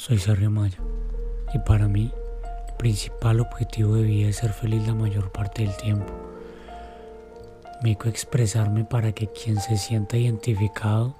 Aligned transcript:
Soy 0.00 0.16
Sergio 0.16 0.50
Maya 0.50 0.78
y 1.52 1.58
para 1.58 1.86
mí 1.86 2.10
el 2.68 2.74
principal 2.78 3.38
objetivo 3.38 3.96
de 3.96 4.04
vida 4.04 4.30
es 4.30 4.36
ser 4.36 4.50
feliz 4.50 4.86
la 4.86 4.94
mayor 4.94 5.30
parte 5.30 5.60
del 5.62 5.76
tiempo. 5.76 6.10
Me 7.82 7.92
expresarme 7.92 8.86
para 8.86 9.12
que 9.12 9.26
quien 9.26 9.60
se 9.60 9.76
sienta 9.76 10.16
identificado 10.16 11.16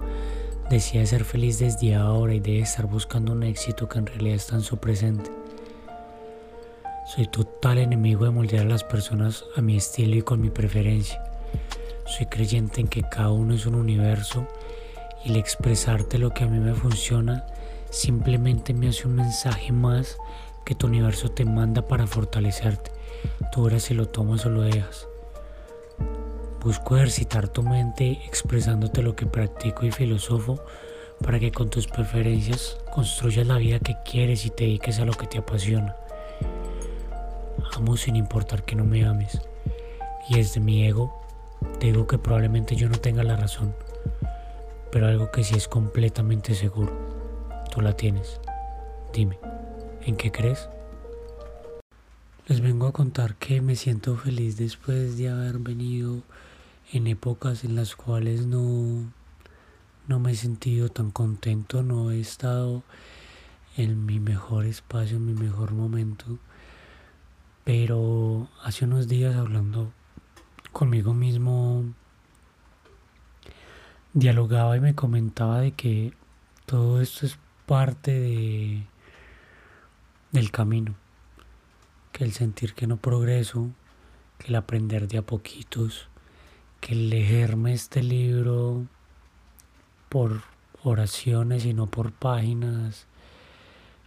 decida 0.71 1.05
ser 1.05 1.25
feliz 1.25 1.59
desde 1.59 1.93
ahora 1.93 2.33
y 2.33 2.39
debe 2.39 2.61
estar 2.61 2.87
buscando 2.87 3.33
un 3.33 3.43
éxito 3.43 3.87
que 3.87 3.99
en 3.99 4.07
realidad 4.07 4.37
está 4.37 4.55
en 4.55 4.63
su 4.63 4.77
presente. 4.77 5.29
Soy 7.05 7.27
total 7.27 7.77
enemigo 7.77 8.25
de 8.25 8.31
moldear 8.31 8.65
a 8.65 8.69
las 8.69 8.83
personas 8.83 9.45
a 9.55 9.61
mi 9.61 9.77
estilo 9.77 10.15
y 10.15 10.23
con 10.23 10.41
mi 10.41 10.49
preferencia. 10.49 11.23
Soy 12.07 12.25
creyente 12.25 12.81
en 12.81 12.87
que 12.87 13.03
cada 13.03 13.29
uno 13.29 13.53
es 13.53 13.67
un 13.67 13.75
universo 13.75 14.47
y 15.23 15.29
el 15.29 15.35
expresarte 15.35 16.17
lo 16.17 16.31
que 16.31 16.45
a 16.45 16.47
mí 16.47 16.57
me 16.57 16.73
funciona 16.73 17.45
simplemente 17.91 18.73
me 18.73 18.87
hace 18.87 19.07
un 19.07 19.15
mensaje 19.15 19.71
más 19.71 20.17
que 20.65 20.73
tu 20.73 20.87
universo 20.87 21.29
te 21.29 21.45
manda 21.45 21.87
para 21.87 22.07
fortalecerte. 22.07 22.91
Tú 23.51 23.65
verás 23.65 23.83
si 23.83 23.93
lo 23.93 24.07
tomas 24.07 24.45
o 24.45 24.49
lo 24.49 24.61
dejas. 24.61 25.07
Busco 26.63 26.95
ejercitar 26.95 27.49
tu 27.49 27.63
mente 27.63 28.19
expresándote 28.25 29.03
lo 29.03 29.15
que 29.15 29.25
practico 29.25 29.85
y 29.85 29.91
filosofo 29.91 30.63
para 31.21 31.39
que 31.39 31.51
con 31.51 31.69
tus 31.69 31.87
preferencias 31.87 32.77
construyas 32.93 33.45
la 33.45 33.57
vida 33.57 33.79
que 33.79 33.97
quieres 34.05 34.45
y 34.45 34.49
te 34.49 34.63
dediques 34.63 34.99
a 34.99 35.05
lo 35.05 35.13
que 35.13 35.27
te 35.27 35.37
apasiona. 35.37 35.95
Amo 37.75 37.97
sin 37.97 38.15
importar 38.15 38.63
que 38.63 38.75
no 38.75 38.85
me 38.85 39.05
ames. 39.05 39.41
Y 40.29 40.35
desde 40.35 40.59
mi 40.59 40.85
ego 40.85 41.21
te 41.79 41.87
digo 41.87 42.07
que 42.07 42.17
probablemente 42.17 42.75
yo 42.75 42.89
no 42.89 42.97
tenga 42.97 43.23
la 43.23 43.35
razón, 43.35 43.75
pero 44.91 45.07
algo 45.07 45.31
que 45.31 45.43
sí 45.43 45.55
es 45.55 45.67
completamente 45.67 46.55
seguro. 46.55 47.10
Tú 47.71 47.79
la 47.79 47.95
tienes. 47.95 48.41
Dime, 49.13 49.39
¿en 50.01 50.17
qué 50.17 50.29
crees? 50.29 50.67
Les 52.47 52.59
vengo 52.59 52.85
a 52.85 52.91
contar 52.91 53.35
que 53.35 53.61
me 53.61 53.77
siento 53.77 54.17
feliz 54.17 54.57
después 54.57 55.17
de 55.17 55.29
haber 55.29 55.57
venido 55.59 56.21
en 56.91 57.07
épocas 57.07 57.63
en 57.63 57.77
las 57.77 57.95
cuales 57.95 58.45
no, 58.45 59.09
no 60.09 60.19
me 60.19 60.33
he 60.33 60.35
sentido 60.35 60.89
tan 60.89 61.11
contento, 61.11 61.81
no 61.81 62.11
he 62.11 62.19
estado 62.19 62.83
en 63.77 64.05
mi 64.05 64.19
mejor 64.19 64.65
espacio, 64.65 65.15
en 65.15 65.25
mi 65.25 65.33
mejor 65.33 65.71
momento. 65.71 66.25
Pero 67.63 68.49
hace 68.63 68.83
unos 68.83 69.07
días 69.07 69.37
hablando 69.37 69.93
conmigo 70.73 71.13
mismo, 71.13 71.85
dialogaba 74.13 74.75
y 74.75 74.81
me 74.81 74.93
comentaba 74.93 75.61
de 75.61 75.71
que 75.71 76.11
todo 76.65 76.99
esto 76.99 77.25
es 77.25 77.37
parte 77.71 78.11
de, 78.11 78.83
del 80.33 80.51
camino, 80.51 80.93
que 82.11 82.25
el 82.25 82.33
sentir 82.33 82.73
que 82.73 82.85
no 82.85 82.97
progreso, 82.97 83.69
que 84.37 84.47
el 84.49 84.55
aprender 84.55 85.07
de 85.07 85.19
a 85.19 85.21
poquitos, 85.21 86.09
que 86.81 86.91
el 86.91 87.09
leerme 87.09 87.71
este 87.71 88.03
libro 88.03 88.87
por 90.09 90.41
oraciones 90.83 91.63
y 91.63 91.73
no 91.73 91.89
por 91.89 92.11
páginas, 92.11 93.07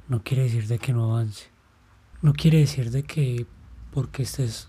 no 0.09 0.23
quiere 0.23 0.43
decir 0.43 0.67
de 0.67 0.79
que 0.79 0.93
no 0.93 1.15
avance. 1.15 1.47
No 2.21 2.35
quiere 2.35 2.59
decir 2.59 2.91
de 2.91 3.05
que 3.05 3.47
porque 3.93 4.25
estés 4.25 4.69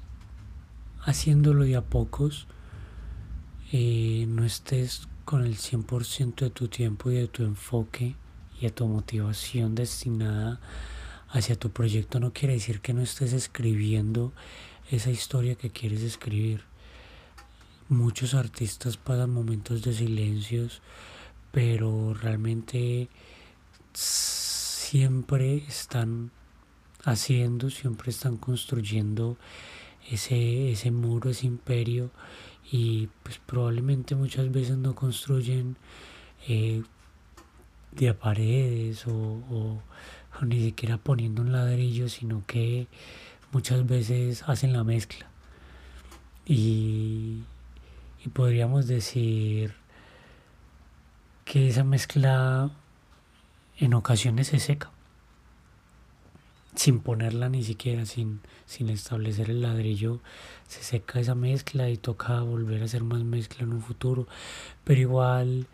haciéndolo 1.01 1.65
de 1.65 1.75
a 1.75 1.81
pocos, 1.81 2.47
eh, 3.73 4.25
no 4.29 4.45
estés 4.45 5.09
con 5.25 5.43
el 5.43 5.57
100% 5.57 6.45
de 6.45 6.49
tu 6.49 6.69
tiempo 6.69 7.11
y 7.11 7.15
de 7.15 7.27
tu 7.27 7.43
enfoque 7.43 8.15
y 8.59 8.65
de 8.65 8.71
tu 8.71 8.87
motivación 8.87 9.75
destinada 9.75 10.59
hacia 11.29 11.55
tu 11.55 11.69
proyecto, 11.69 12.19
no 12.19 12.31
quiere 12.31 12.53
decir 12.53 12.81
que 12.81 12.93
no 12.93 13.01
estés 13.01 13.33
escribiendo 13.33 14.33
esa 14.89 15.09
historia 15.09 15.55
que 15.55 15.69
quieres 15.69 16.01
escribir. 16.01 16.61
Muchos 17.89 18.33
artistas 18.33 18.97
pasan 18.97 19.31
momentos 19.31 19.83
de 19.83 19.93
silencios, 19.93 20.81
pero 21.51 22.13
realmente 22.13 23.09
siempre 23.93 25.57
están 25.67 26.31
haciendo, 27.03 27.69
siempre 27.69 28.09
están 28.09 28.37
construyendo 28.37 29.37
ese, 30.09 30.71
ese 30.71 30.91
muro, 30.91 31.29
ese 31.29 31.47
imperio 31.47 32.11
y 32.71 33.07
pues 33.23 33.39
probablemente 33.45 34.15
muchas 34.15 34.51
veces 34.51 34.77
no 34.77 34.95
construyen 34.95 35.77
eh, 36.47 36.83
de 38.03 38.13
paredes 38.13 39.07
o, 39.07 39.13
o, 39.13 39.81
ni 40.45 40.61
siquiera 40.61 40.97
poniendo 40.97 41.41
un 41.41 41.51
ladrillo, 41.51 42.09
sino 42.09 42.43
que 42.45 42.87
muchas 43.51 43.87
veces 43.87 44.43
hacen 44.47 44.73
la 44.73 44.83
mezcla. 44.83 45.27
Y, 46.45 47.43
y 48.23 48.29
podríamos 48.33 48.87
decir 48.87 49.73
que 51.45 51.69
esa 51.69 51.83
mezcla 51.83 52.69
en 53.77 53.93
ocasiones 53.93 54.47
se 54.47 54.59
seca 54.59 54.91
sin 56.75 56.99
ponerla 56.99 57.49
ni 57.49 57.63
siquiera, 57.63 58.05
sin, 58.05 58.41
sin 58.65 58.89
establecer 58.89 59.49
el 59.49 59.61
ladrillo, 59.61 60.19
se 60.67 60.83
seca 60.83 61.19
esa 61.19 61.35
mezcla 61.35 61.89
y 61.89 61.97
toca 61.97 62.41
volver 62.41 62.81
a 62.81 62.85
hacer 62.85 63.03
más 63.03 63.23
mezcla 63.23 63.63
en 63.63 63.73
un 63.73 63.81
futuro. 63.81 64.27
Pero 64.83 65.01
igual 65.01 65.67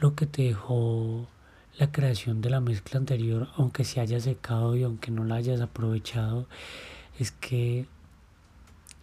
lo 0.00 0.14
que 0.14 0.26
te 0.26 0.42
dejó 0.42 1.28
la 1.78 1.90
creación 1.92 2.40
de 2.40 2.50
la 2.50 2.60
mezcla 2.60 2.98
anterior, 2.98 3.48
aunque 3.56 3.84
se 3.84 4.00
haya 4.00 4.20
secado 4.20 4.76
y 4.76 4.82
aunque 4.82 5.10
no 5.10 5.24
la 5.24 5.36
hayas 5.36 5.60
aprovechado, 5.60 6.46
es 7.18 7.30
que 7.30 7.86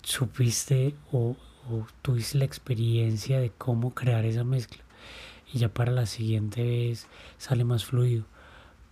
supiste 0.04 0.96
o, 1.12 1.38
o 1.70 1.88
tuviste 2.02 2.38
la 2.38 2.46
experiencia 2.46 3.40
de 3.40 3.50
cómo 3.50 3.94
crear 3.94 4.26
esa 4.26 4.44
mezcla. 4.44 4.84
Y 5.54 5.60
ya 5.60 5.70
para 5.70 5.92
la 5.92 6.06
siguiente 6.06 6.64
vez 6.64 7.08
sale 7.38 7.64
más 7.64 7.86
fluido 7.86 8.26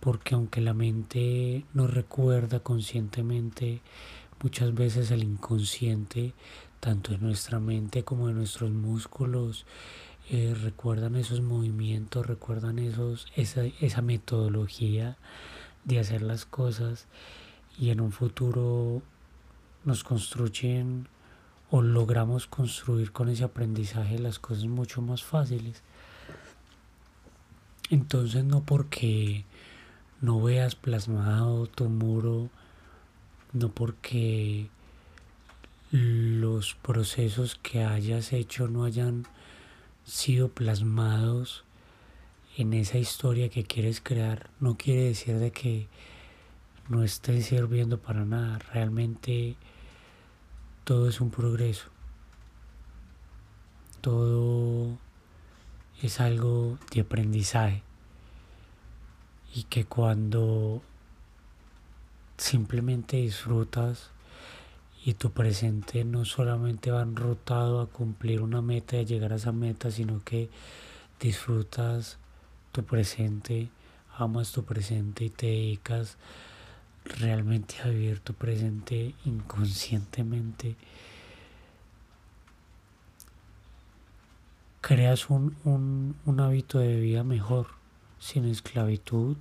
porque 0.04 0.34
aunque 0.34 0.60
la 0.60 0.74
mente 0.74 1.64
no 1.72 1.86
recuerda 1.86 2.60
conscientemente, 2.60 3.80
muchas 4.42 4.74
veces 4.74 5.10
el 5.10 5.22
inconsciente, 5.22 6.34
tanto 6.78 7.14
en 7.14 7.22
nuestra 7.22 7.58
mente 7.58 8.04
como 8.04 8.28
en 8.28 8.36
nuestros 8.36 8.70
músculos, 8.70 9.64
eh, 10.30 10.54
recuerdan 10.60 11.16
esos 11.16 11.40
movimientos, 11.40 12.26
recuerdan 12.26 12.78
esos, 12.78 13.26
esa, 13.36 13.64
esa 13.80 14.02
metodología 14.02 15.16
de 15.84 15.98
hacer 15.98 16.22
las 16.22 16.46
cosas 16.46 17.06
y 17.78 17.90
en 17.90 18.00
un 18.00 18.12
futuro 18.12 19.02
nos 19.84 20.02
construyen 20.02 21.08
o 21.70 21.82
logramos 21.82 22.46
construir 22.46 23.12
con 23.12 23.28
ese 23.28 23.44
aprendizaje 23.44 24.18
las 24.18 24.38
cosas 24.38 24.64
mucho 24.64 25.02
más 25.02 25.22
fáciles. 25.22 25.82
Entonces 27.90 28.44
no 28.44 28.62
porque 28.62 29.44
no 30.20 30.40
veas 30.40 30.74
plasmado 30.74 31.66
tu 31.66 31.88
muro, 31.88 32.48
no 33.52 33.68
porque 33.68 34.70
los 35.90 36.74
procesos 36.74 37.56
que 37.56 37.84
hayas 37.84 38.32
hecho 38.32 38.68
no 38.68 38.84
hayan 38.84 39.26
sido 40.04 40.48
plasmados 40.48 41.64
en 42.56 42.72
esa 42.72 42.98
historia 42.98 43.48
que 43.48 43.64
quieres 43.64 44.00
crear, 44.00 44.50
no 44.60 44.76
quiere 44.76 45.04
decir 45.04 45.38
de 45.38 45.50
que 45.50 45.88
no 46.88 47.02
esté 47.02 47.40
sirviendo 47.42 47.98
para 47.98 48.24
nada. 48.24 48.58
Realmente 48.72 49.56
todo 50.84 51.08
es 51.08 51.20
un 51.20 51.30
progreso. 51.30 51.86
Todo 54.00 54.98
es 56.02 56.20
algo 56.20 56.78
de 56.92 57.00
aprendizaje 57.00 57.82
y 59.54 59.62
que 59.64 59.84
cuando 59.84 60.82
simplemente 62.36 63.16
disfrutas 63.16 64.10
y 65.06 65.14
tu 65.14 65.32
presente 65.32 66.02
no 66.04 66.24
solamente 66.24 66.90
va 66.90 67.02
enrutado 67.02 67.82
a 67.82 67.88
cumplir 67.88 68.40
una 68.40 68.62
meta 68.62 68.96
y 68.96 69.00
a 69.00 69.02
llegar 69.02 69.34
a 69.34 69.36
esa 69.36 69.52
meta, 69.52 69.90
sino 69.90 70.24
que 70.24 70.48
disfrutas 71.20 72.16
tu 72.72 72.84
presente, 72.84 73.68
amas 74.16 74.50
tu 74.52 74.64
presente 74.64 75.24
y 75.26 75.30
te 75.30 75.46
dedicas 75.46 76.16
realmente 77.04 77.76
a 77.82 77.88
vivir 77.88 78.20
tu 78.20 78.32
presente 78.32 79.14
inconscientemente. 79.26 80.74
Creas 84.80 85.28
un, 85.28 85.54
un, 85.64 86.16
un 86.24 86.40
hábito 86.40 86.78
de 86.78 86.98
vida 86.98 87.24
mejor 87.24 87.66
sin 88.18 88.46
esclavitud, 88.46 89.36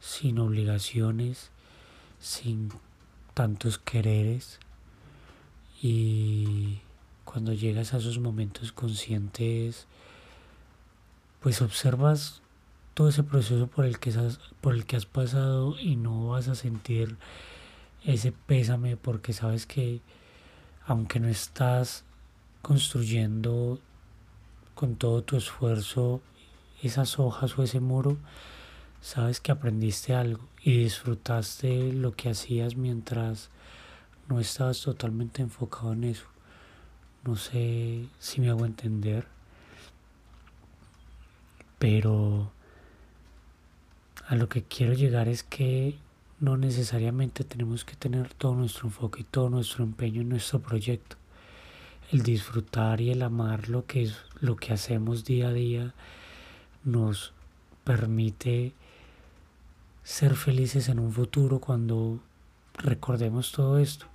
sin 0.00 0.40
obligaciones, 0.40 1.50
sin 2.18 2.72
tantos 3.34 3.78
quereres. 3.78 4.58
Y 5.80 6.80
cuando 7.24 7.52
llegas 7.52 7.94
a 7.94 7.98
esos 7.98 8.18
momentos 8.18 8.72
conscientes, 8.72 9.86
pues 11.40 11.62
observas 11.62 12.42
todo 12.94 13.10
ese 13.10 13.22
proceso 13.22 13.68
por 13.68 13.84
el 13.84 13.98
que 14.00 14.10
has, 14.10 14.40
por 14.60 14.74
el 14.74 14.84
que 14.84 14.96
has 14.96 15.06
pasado 15.06 15.78
y 15.78 15.96
no 15.96 16.28
vas 16.28 16.48
a 16.48 16.56
sentir 16.56 17.16
ese 18.04 18.32
pésame 18.32 18.96
porque 18.96 19.32
sabes 19.32 19.66
que 19.66 20.00
aunque 20.86 21.20
no 21.20 21.28
estás 21.28 22.04
construyendo 22.62 23.78
con 24.74 24.96
todo 24.96 25.22
tu 25.22 25.36
esfuerzo 25.36 26.20
esas 26.82 27.18
hojas 27.18 27.58
o 27.58 27.62
ese 27.62 27.80
muro, 27.80 28.16
sabes 29.00 29.40
que 29.40 29.52
aprendiste 29.52 30.14
algo 30.14 30.48
y 30.62 30.78
disfrutaste 30.78 31.92
lo 31.92 32.12
que 32.12 32.30
hacías 32.30 32.76
mientras 32.76 33.50
no 34.28 34.40
estabas 34.40 34.80
totalmente 34.80 35.42
enfocado 35.42 35.92
en 35.92 36.04
eso. 36.04 36.26
No 37.24 37.36
sé 37.36 38.06
si 38.18 38.40
me 38.40 38.50
hago 38.50 38.66
entender, 38.66 39.26
pero 41.78 42.52
a 44.26 44.34
lo 44.34 44.48
que 44.48 44.62
quiero 44.62 44.92
llegar 44.92 45.28
es 45.28 45.42
que 45.42 45.98
no 46.40 46.56
necesariamente 46.56 47.44
tenemos 47.44 47.84
que 47.84 47.96
tener 47.96 48.32
todo 48.34 48.54
nuestro 48.54 48.86
enfoque 48.86 49.22
y 49.22 49.24
todo 49.24 49.50
nuestro 49.50 49.84
empeño 49.84 50.20
en 50.20 50.28
nuestro 50.28 50.60
proyecto. 50.60 51.16
El 52.12 52.22
disfrutar 52.22 53.00
y 53.00 53.10
el 53.10 53.22
amar 53.22 53.68
lo 53.68 53.86
que 53.86 54.02
es 54.02 54.16
lo 54.40 54.56
que 54.56 54.72
hacemos 54.72 55.24
día 55.24 55.48
a 55.48 55.52
día 55.52 55.94
nos 56.84 57.32
permite 57.84 58.72
ser 60.04 60.36
felices 60.36 60.88
en 60.88 60.98
un 60.98 61.12
futuro 61.12 61.58
cuando 61.58 62.20
recordemos 62.74 63.52
todo 63.52 63.78
esto. 63.78 64.06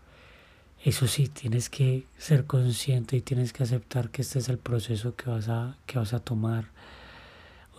Eso 0.84 1.08
sí, 1.08 1.30
tienes 1.30 1.70
que 1.70 2.06
ser 2.18 2.46
consciente 2.46 3.16
y 3.16 3.22
tienes 3.22 3.54
que 3.54 3.64
aceptar 3.64 4.10
que 4.10 4.22
este 4.22 4.40
es 4.40 4.50
el 4.50 4.58
proceso 4.58 5.16
que 5.16 5.30
vas 5.30 5.48
a, 5.48 5.78
que 5.86 5.98
vas 5.98 6.14
a 6.14 6.20
tomar. 6.20 6.66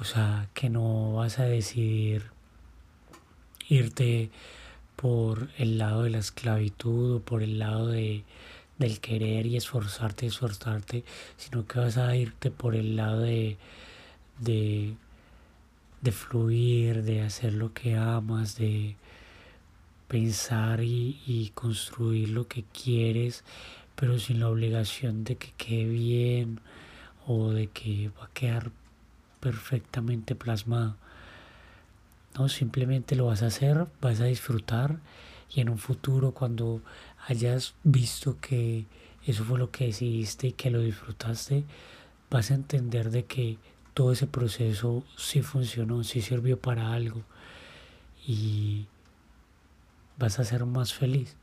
O 0.00 0.04
sea, 0.04 0.48
que 0.54 0.70
no 0.70 1.12
vas 1.12 1.38
a 1.38 1.44
decidir 1.44 2.30
irte 3.68 4.30
por 4.96 5.50
el 5.58 5.76
lado 5.76 6.04
de 6.04 6.10
la 6.10 6.18
esclavitud 6.18 7.16
o 7.16 7.20
por 7.20 7.42
el 7.42 7.58
lado 7.58 7.88
de, 7.88 8.24
del 8.78 9.00
querer 9.00 9.44
y 9.44 9.58
esforzarte, 9.58 10.26
esforzarte, 10.26 11.04
sino 11.36 11.66
que 11.66 11.80
vas 11.80 11.98
a 11.98 12.16
irte 12.16 12.50
por 12.50 12.74
el 12.74 12.96
lado 12.96 13.20
de, 13.20 13.58
de, 14.40 14.94
de 16.00 16.12
fluir, 16.12 17.02
de 17.02 17.20
hacer 17.20 17.52
lo 17.52 17.74
que 17.74 17.96
amas, 17.96 18.56
de, 18.56 18.96
pensar 20.08 20.82
y, 20.82 21.52
construir 21.54 22.30
lo 22.30 22.46
que 22.48 22.64
quieres, 22.64 23.44
pero 23.94 24.18
sin 24.18 24.40
la 24.40 24.48
obligación 24.48 25.24
de 25.24 25.36
que 25.36 25.52
quede 25.56 25.86
bien 25.86 26.60
o 27.26 27.50
de 27.50 27.68
que 27.68 28.10
va 28.18 28.26
a 28.26 28.30
quedar 28.32 28.70
perfectamente 29.40 30.34
plasmado. 30.34 30.96
No, 32.36 32.48
simplemente 32.48 33.14
lo 33.14 33.26
vas 33.26 33.42
a 33.42 33.46
hacer, 33.46 33.86
vas 34.00 34.20
a 34.20 34.24
disfrutar 34.24 34.98
y 35.54 35.60
en 35.60 35.68
un 35.68 35.78
futuro 35.78 36.32
cuando 36.32 36.82
hayas 37.28 37.74
visto 37.84 38.38
que 38.40 38.86
eso 39.26 39.44
fue 39.44 39.58
lo 39.58 39.70
que 39.70 39.86
decidiste 39.86 40.48
y 40.48 40.52
que 40.52 40.70
lo 40.70 40.80
disfrutaste, 40.80 41.64
vas 42.30 42.50
a 42.50 42.54
entender 42.54 43.10
de 43.10 43.24
que 43.24 43.58
todo 43.94 44.12
ese 44.12 44.26
proceso 44.26 45.04
sí 45.16 45.42
funcionó, 45.42 46.02
sí 46.02 46.20
sirvió 46.20 46.58
para 46.58 46.92
algo 46.92 47.22
y 48.26 48.86
vas 50.18 50.38
a 50.38 50.44
ser 50.44 50.64
más 50.64 50.94
feliz 50.94 51.36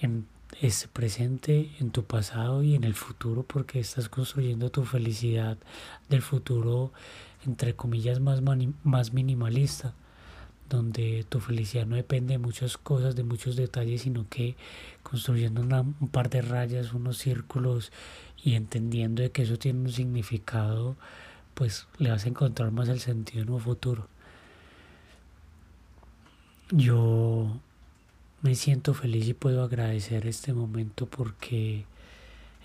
en 0.00 0.26
ese 0.60 0.88
presente, 0.88 1.70
en 1.80 1.90
tu 1.90 2.04
pasado 2.04 2.62
y 2.62 2.74
en 2.74 2.84
el 2.84 2.94
futuro 2.94 3.42
porque 3.42 3.80
estás 3.80 4.08
construyendo 4.08 4.70
tu 4.70 4.84
felicidad 4.84 5.58
del 6.08 6.22
futuro 6.22 6.92
entre 7.46 7.74
comillas 7.74 8.20
más, 8.20 8.40
más 8.82 9.12
minimalista 9.12 9.94
donde 10.68 11.24
tu 11.28 11.40
felicidad 11.40 11.86
no 11.86 11.96
depende 11.96 12.34
de 12.34 12.38
muchas 12.38 12.76
cosas, 12.76 13.16
de 13.16 13.24
muchos 13.24 13.56
detalles, 13.56 14.02
sino 14.02 14.28
que 14.28 14.56
construyendo 15.02 15.62
un 15.62 16.08
par 16.08 16.28
de 16.28 16.42
rayas, 16.42 16.92
unos 16.92 17.18
círculos 17.18 17.90
y 18.42 18.54
entendiendo 18.54 19.22
de 19.22 19.30
que 19.30 19.42
eso 19.42 19.58
tiene 19.58 19.80
un 19.80 19.92
significado, 19.92 20.96
pues 21.54 21.86
le 21.98 22.10
vas 22.10 22.24
a 22.24 22.28
encontrar 22.28 22.70
más 22.70 22.88
el 22.88 23.00
sentido 23.00 23.42
en 23.42 23.50
un 23.50 23.60
futuro. 23.60 24.08
Yo 26.70 27.60
me 28.42 28.54
siento 28.54 28.92
feliz 28.92 29.26
y 29.26 29.32
puedo 29.32 29.62
agradecer 29.62 30.26
este 30.26 30.52
momento 30.52 31.06
porque 31.06 31.86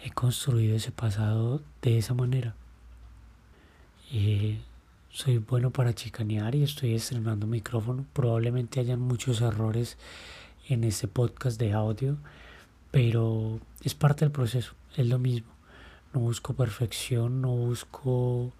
he 0.03 0.11
construido 0.11 0.75
ese 0.75 0.91
pasado 0.91 1.61
de 1.81 1.99
esa 1.99 2.13
manera. 2.13 2.53
Eh, 4.11 4.59
soy 5.09 5.37
bueno 5.37 5.71
para 5.71 5.95
chicanear 5.95 6.53
y 6.53 6.63
estoy 6.63 6.95
estrenando 6.95 7.47
micrófono. 7.47 8.05
Probablemente 8.11 8.81
hayan 8.81 8.99
muchos 8.99 9.39
errores 9.39 9.97
en 10.67 10.83
este 10.83 11.07
podcast 11.07 11.57
de 11.57 11.71
audio, 11.71 12.17
pero 12.91 13.61
es 13.83 13.95
parte 13.95 14.25
del 14.25 14.33
proceso, 14.33 14.73
es 14.97 15.07
lo 15.07 15.17
mismo. 15.17 15.47
No 16.13 16.19
busco 16.19 16.53
perfección, 16.53 17.41
no 17.41 17.51
busco 17.51 18.51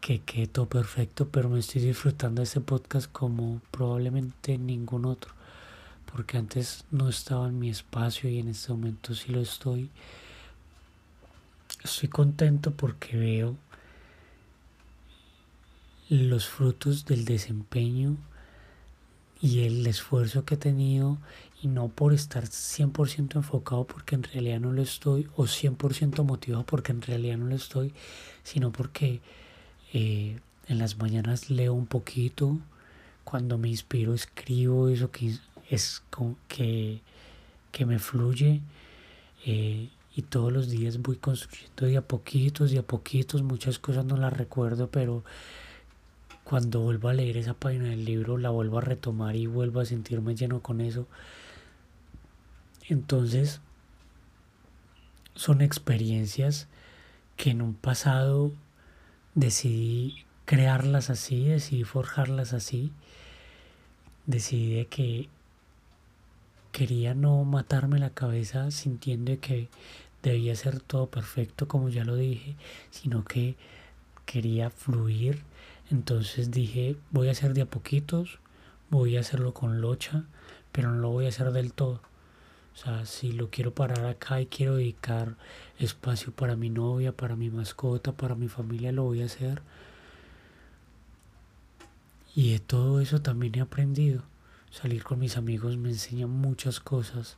que 0.00 0.20
quede 0.20 0.46
todo 0.46 0.66
perfecto, 0.66 1.28
pero 1.28 1.48
me 1.48 1.60
estoy 1.60 1.82
disfrutando 1.82 2.40
de 2.40 2.44
este 2.44 2.60
podcast 2.60 3.10
como 3.10 3.60
probablemente 3.70 4.58
ningún 4.58 5.04
otro, 5.04 5.32
porque 6.12 6.38
antes 6.38 6.84
no 6.90 7.08
estaba 7.08 7.48
en 7.48 7.58
mi 7.58 7.70
espacio 7.70 8.30
y 8.30 8.38
en 8.38 8.48
este 8.48 8.72
momento 8.72 9.14
sí 9.14 9.32
lo 9.32 9.40
estoy. 9.40 9.90
Estoy 11.84 12.08
contento 12.08 12.72
porque 12.72 13.16
veo 13.16 13.56
los 16.08 16.48
frutos 16.48 17.04
del 17.04 17.24
desempeño 17.24 18.16
y 19.40 19.60
el 19.60 19.86
esfuerzo 19.86 20.44
que 20.44 20.54
he 20.54 20.58
tenido 20.58 21.18
y 21.62 21.68
no 21.68 21.88
por 21.88 22.12
estar 22.12 22.44
100% 22.44 23.36
enfocado 23.36 23.86
porque 23.86 24.14
en 24.14 24.22
realidad 24.22 24.60
no 24.60 24.72
lo 24.72 24.82
estoy 24.82 25.28
o 25.36 25.44
100% 25.44 26.24
motivado 26.24 26.64
porque 26.64 26.92
en 26.92 27.02
realidad 27.02 27.36
no 27.36 27.46
lo 27.46 27.54
estoy, 27.54 27.92
sino 28.42 28.72
porque 28.72 29.20
eh, 29.92 30.38
en 30.68 30.78
las 30.78 30.98
mañanas 30.98 31.50
leo 31.50 31.74
un 31.74 31.86
poquito, 31.86 32.58
cuando 33.24 33.58
me 33.58 33.68
inspiro 33.68 34.14
escribo 34.14 34.88
eso 34.88 35.10
que 35.10 35.34
es 35.68 36.02
que, 36.48 37.00
que 37.72 37.86
me 37.86 37.98
fluye 37.98 38.60
eh, 39.44 39.88
y 40.14 40.22
todos 40.22 40.52
los 40.52 40.68
días 40.68 41.00
voy 41.00 41.16
construyendo 41.16 41.86
de 41.86 41.96
a 41.96 42.02
poquitos, 42.02 42.70
de 42.70 42.78
a 42.78 42.82
poquitos, 42.82 43.42
muchas 43.42 43.78
cosas 43.78 44.04
no 44.04 44.16
las 44.16 44.32
recuerdo, 44.32 44.90
pero 44.90 45.24
cuando 46.44 46.80
vuelvo 46.80 47.08
a 47.08 47.14
leer 47.14 47.36
esa 47.36 47.54
página 47.54 47.84
del 47.84 48.04
libro 48.04 48.38
la 48.38 48.50
vuelvo 48.50 48.78
a 48.78 48.80
retomar 48.80 49.36
y 49.36 49.46
vuelvo 49.46 49.80
a 49.80 49.84
sentirme 49.84 50.34
lleno 50.34 50.60
con 50.60 50.80
eso. 50.80 51.06
Entonces, 52.88 53.60
son 55.34 55.60
experiencias 55.60 56.66
que 57.36 57.50
en 57.50 57.62
un 57.62 57.74
pasado 57.74 58.52
decidí 59.38 60.24
crearlas 60.46 61.10
así, 61.10 61.44
decidí 61.44 61.84
forjarlas 61.84 62.52
así, 62.52 62.90
decidí 64.26 64.84
que 64.86 65.28
quería 66.72 67.14
no 67.14 67.44
matarme 67.44 68.00
la 68.00 68.10
cabeza 68.10 68.72
sintiendo 68.72 69.38
que 69.40 69.68
debía 70.24 70.56
ser 70.56 70.80
todo 70.80 71.06
perfecto 71.06 71.68
como 71.68 71.88
ya 71.88 72.04
lo 72.04 72.16
dije, 72.16 72.56
sino 72.90 73.24
que 73.24 73.54
quería 74.26 74.70
fluir. 74.70 75.44
Entonces 75.90 76.50
dije, 76.50 76.96
voy 77.12 77.28
a 77.28 77.32
hacer 77.32 77.54
de 77.54 77.62
a 77.62 77.66
poquitos, 77.66 78.40
voy 78.90 79.16
a 79.16 79.20
hacerlo 79.20 79.54
con 79.54 79.80
locha, 79.80 80.24
pero 80.72 80.90
no 80.90 80.98
lo 80.98 81.10
voy 81.10 81.26
a 81.26 81.28
hacer 81.28 81.52
del 81.52 81.72
todo. 81.72 82.00
O 82.78 82.80
sea, 82.80 83.06
si 83.06 83.32
lo 83.32 83.50
quiero 83.50 83.74
parar 83.74 84.06
acá 84.06 84.40
y 84.40 84.46
quiero 84.46 84.76
dedicar 84.76 85.34
espacio 85.80 86.30
para 86.32 86.54
mi 86.54 86.70
novia, 86.70 87.10
para 87.10 87.34
mi 87.34 87.50
mascota, 87.50 88.12
para 88.12 88.36
mi 88.36 88.46
familia, 88.46 88.92
lo 88.92 89.02
voy 89.02 89.22
a 89.22 89.24
hacer. 89.24 89.62
Y 92.36 92.52
de 92.52 92.60
todo 92.60 93.00
eso 93.00 93.20
también 93.20 93.56
he 93.56 93.60
aprendido. 93.60 94.22
Salir 94.70 95.02
con 95.02 95.18
mis 95.18 95.36
amigos 95.36 95.76
me 95.76 95.88
enseña 95.88 96.28
muchas 96.28 96.78
cosas. 96.78 97.36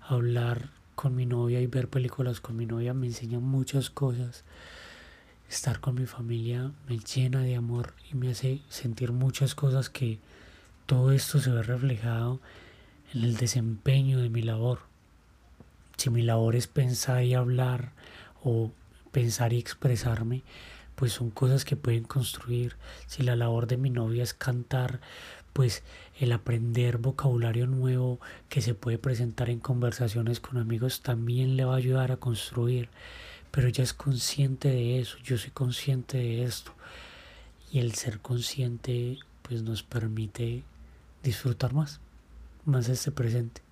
Hablar 0.00 0.70
con 0.96 1.14
mi 1.14 1.24
novia 1.24 1.60
y 1.60 1.68
ver 1.68 1.86
películas 1.86 2.40
con 2.40 2.56
mi 2.56 2.66
novia 2.66 2.92
me 2.92 3.06
enseña 3.06 3.38
muchas 3.38 3.90
cosas. 3.90 4.42
Estar 5.48 5.78
con 5.78 5.94
mi 5.94 6.06
familia 6.06 6.72
me 6.88 6.98
llena 6.98 7.42
de 7.42 7.54
amor 7.54 7.94
y 8.10 8.16
me 8.16 8.32
hace 8.32 8.60
sentir 8.68 9.12
muchas 9.12 9.54
cosas 9.54 9.88
que 9.88 10.18
todo 10.86 11.12
esto 11.12 11.38
se 11.38 11.50
ve 11.50 11.62
reflejado 11.62 12.40
en 13.14 13.24
el 13.24 13.36
desempeño 13.36 14.18
de 14.18 14.28
mi 14.28 14.42
labor. 14.42 14.80
Si 15.96 16.10
mi 16.10 16.22
labor 16.22 16.56
es 16.56 16.66
pensar 16.66 17.24
y 17.24 17.34
hablar 17.34 17.92
o 18.42 18.70
pensar 19.12 19.52
y 19.52 19.58
expresarme, 19.58 20.42
pues 20.94 21.12
son 21.12 21.30
cosas 21.30 21.64
que 21.64 21.76
pueden 21.76 22.04
construir. 22.04 22.76
Si 23.06 23.22
la 23.22 23.36
labor 23.36 23.66
de 23.66 23.76
mi 23.76 23.90
novia 23.90 24.22
es 24.22 24.34
cantar, 24.34 25.00
pues 25.52 25.82
el 26.18 26.32
aprender 26.32 26.98
vocabulario 26.98 27.66
nuevo 27.66 28.20
que 28.48 28.60
se 28.60 28.74
puede 28.74 28.98
presentar 28.98 29.50
en 29.50 29.60
conversaciones 29.60 30.40
con 30.40 30.58
amigos 30.58 31.00
también 31.00 31.56
le 31.56 31.64
va 31.64 31.74
a 31.74 31.78
ayudar 31.78 32.12
a 32.12 32.18
construir. 32.18 32.88
Pero 33.50 33.68
ella 33.68 33.82
es 33.82 33.94
consciente 33.94 34.68
de 34.68 35.00
eso, 35.00 35.18
yo 35.24 35.36
soy 35.38 35.50
consciente 35.50 36.18
de 36.18 36.44
esto. 36.44 36.72
Y 37.72 37.78
el 37.78 37.94
ser 37.94 38.20
consciente 38.20 39.18
pues 39.42 39.62
nos 39.62 39.82
permite 39.82 40.62
disfrutar 41.22 41.72
más, 41.72 42.00
más 42.64 42.88
este 42.88 43.10
presente. 43.10 43.62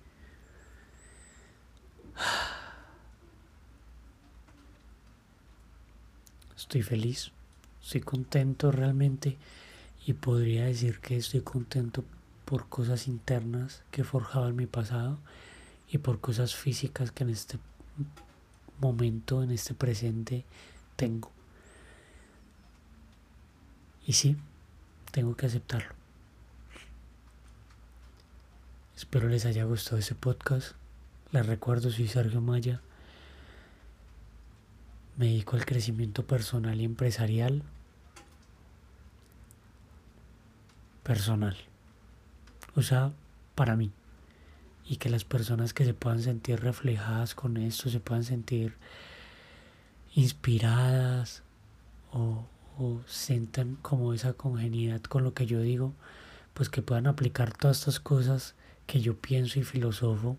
Estoy 6.55 6.81
feliz, 6.83 7.31
estoy 7.81 8.01
contento 8.01 8.71
realmente 8.71 9.37
y 10.05 10.13
podría 10.13 10.65
decir 10.65 10.99
que 10.99 11.17
estoy 11.17 11.41
contento 11.41 12.03
por 12.45 12.67
cosas 12.67 13.07
internas 13.07 13.83
que 13.91 14.03
en 14.49 14.55
mi 14.55 14.65
pasado 14.65 15.19
y 15.91 15.97
por 15.97 16.19
cosas 16.19 16.55
físicas 16.55 17.11
que 17.11 17.23
en 17.23 17.31
este 17.31 17.59
momento, 18.79 19.43
en 19.43 19.51
este 19.51 19.73
presente, 19.73 20.45
tengo. 20.95 21.31
Y 24.05 24.13
sí, 24.13 24.37
tengo 25.11 25.35
que 25.35 25.45
aceptarlo. 25.47 25.98
Espero 28.99 29.29
les 29.29 29.45
haya 29.45 29.63
gustado 29.63 29.97
ese 29.97 30.13
podcast. 30.13 30.73
Les 31.31 31.45
recuerdo, 31.45 31.89
soy 31.89 32.09
Sergio 32.09 32.41
Maya. 32.41 32.81
Me 35.15 35.27
dedico 35.27 35.55
al 35.55 35.65
crecimiento 35.65 36.27
personal 36.27 36.81
y 36.81 36.83
empresarial. 36.83 37.63
Personal. 41.01 41.55
O 42.75 42.81
sea, 42.81 43.13
para 43.55 43.77
mí. 43.77 43.89
Y 44.85 44.97
que 44.97 45.07
las 45.07 45.23
personas 45.23 45.73
que 45.73 45.85
se 45.85 45.93
puedan 45.93 46.21
sentir 46.21 46.59
reflejadas 46.59 47.35
con 47.35 47.55
esto, 47.55 47.89
se 47.89 48.01
puedan 48.01 48.25
sentir 48.25 48.75
inspiradas 50.13 51.41
o, 52.11 52.43
o 52.77 52.99
sientan 53.07 53.77
como 53.81 54.13
esa 54.13 54.33
congenidad 54.33 54.99
con 55.03 55.23
lo 55.23 55.33
que 55.33 55.45
yo 55.45 55.61
digo, 55.61 55.93
pues 56.53 56.67
que 56.67 56.81
puedan 56.81 57.07
aplicar 57.07 57.53
todas 57.53 57.77
estas 57.77 58.01
cosas 58.01 58.55
que 58.89 59.01
yo 59.01 59.15
pienso 59.15 59.59
y 59.59 59.63
filosofo 59.63 60.35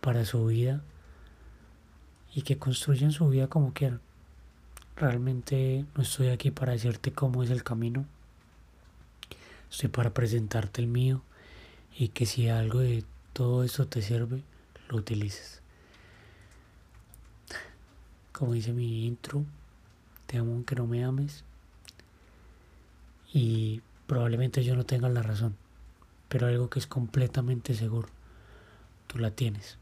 para 0.00 0.24
su 0.24 0.44
vida 0.46 0.82
y 2.34 2.42
que 2.42 2.58
construyan 2.58 3.12
su 3.12 3.28
vida 3.28 3.46
como 3.46 3.72
quieran. 3.72 4.00
Realmente 4.96 5.84
no 5.94 6.02
estoy 6.02 6.30
aquí 6.30 6.50
para 6.50 6.72
decirte 6.72 7.12
cómo 7.12 7.44
es 7.44 7.50
el 7.50 7.62
camino. 7.62 8.04
Estoy 9.70 9.90
para 9.90 10.12
presentarte 10.12 10.80
el 10.80 10.88
mío 10.88 11.22
y 11.96 12.08
que 12.08 12.26
si 12.26 12.48
algo 12.48 12.80
de 12.80 13.04
todo 13.32 13.62
eso 13.62 13.86
te 13.86 14.02
sirve, 14.02 14.42
lo 14.88 14.96
utilices. 14.96 15.62
Como 18.32 18.54
dice 18.54 18.72
mi 18.72 19.06
intro, 19.06 19.44
te 20.26 20.38
amo 20.38 20.50
aunque 20.50 20.74
no 20.74 20.88
me 20.88 21.04
ames. 21.04 21.44
Y 23.32 23.82
probablemente 24.08 24.64
yo 24.64 24.74
no 24.74 24.84
tenga 24.84 25.08
la 25.08 25.22
razón, 25.22 25.54
pero 26.28 26.46
algo 26.46 26.70
que 26.70 26.78
es 26.78 26.86
completamente 26.86 27.74
seguro, 27.74 28.08
tú 29.06 29.18
la 29.18 29.30
tienes. 29.30 29.78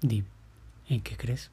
Dime, 0.00 0.28
¿en 0.88 1.00
qué 1.02 1.16
crees? 1.16 1.50